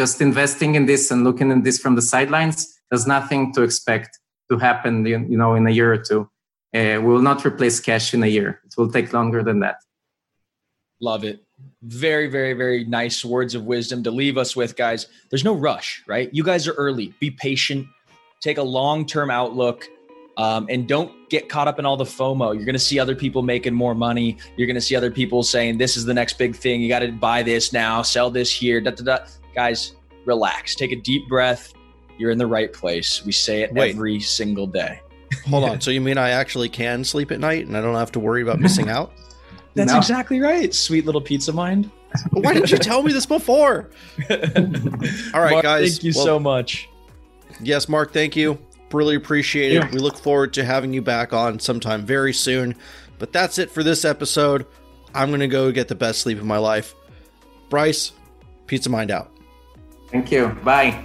[0.00, 4.18] just investing in this and looking at this from the sidelines, there's nothing to expect
[4.50, 5.04] to happen.
[5.06, 6.30] You know, in a year or two,
[6.74, 8.60] uh, we will not replace cash in a year.
[8.64, 9.76] It will take longer than that.
[11.00, 11.44] Love it
[11.82, 15.06] very, very, very nice words of wisdom to leave us with, guys.
[15.30, 16.28] There's no rush, right?
[16.32, 17.14] You guys are early.
[17.20, 17.86] Be patient.
[18.40, 19.88] Take a long term outlook.
[20.36, 22.54] Um, and don't get caught up in all the FOMO.
[22.54, 24.38] You're going to see other people making more money.
[24.56, 26.80] You're going to see other people saying, this is the next big thing.
[26.80, 28.80] You got to buy this now, sell this here.
[28.80, 29.26] Da, da, da.
[29.52, 29.94] Guys,
[30.26, 30.76] relax.
[30.76, 31.72] Take a deep breath.
[32.18, 33.24] You're in the right place.
[33.24, 33.94] We say it Wait.
[33.94, 35.00] every single day.
[35.48, 35.80] Hold on.
[35.80, 38.42] So you mean I actually can sleep at night and I don't have to worry
[38.42, 39.12] about missing out?
[39.74, 39.98] That's no.
[39.98, 40.74] exactly right.
[40.74, 41.90] Sweet little pizza mind.
[42.30, 43.90] Why didn't you tell me this before?
[44.30, 44.36] All
[45.40, 45.92] right, Mark, guys.
[45.92, 46.88] Thank you well, so much.
[47.60, 48.58] Yes, Mark, thank you.
[48.92, 49.74] Really appreciate it.
[49.74, 49.90] Yeah.
[49.92, 52.74] We look forward to having you back on sometime very soon.
[53.18, 54.66] But that's it for this episode.
[55.14, 56.94] I'm going to go get the best sleep of my life.
[57.68, 58.12] Bryce,
[58.66, 59.30] Pizza Mind out.
[60.10, 60.48] Thank you.
[60.64, 61.04] Bye.